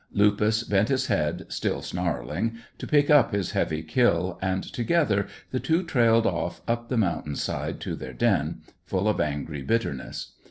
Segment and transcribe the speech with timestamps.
[0.11, 5.59] Lupus bent his head, still snarling, to pick up his heavy kill, and together the
[5.59, 10.31] two trailed off up the mountain side to their den, full of angry bitterness.